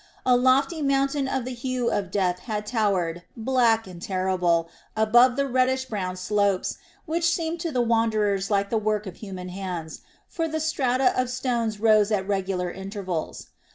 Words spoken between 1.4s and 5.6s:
the hue of death had towered, black and terrible, above the